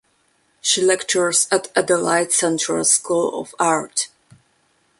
[0.61, 4.07] She lectures at Adelaide Central School of Art.